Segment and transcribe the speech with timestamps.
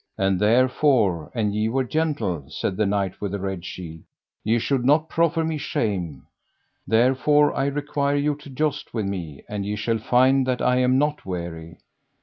[0.17, 4.01] And therefore, an ye were gentle, said the Knight with the Red Shield,
[4.43, 6.25] ye should not proffer me shame;
[6.87, 10.97] therefore I require you to joust with me, and ye shall find that I am
[10.97, 11.77] not weary.